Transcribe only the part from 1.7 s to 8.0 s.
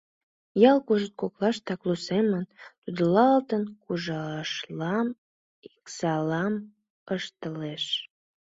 лу семын тодылалтын, кужашлам, иксалам, ыштылеш.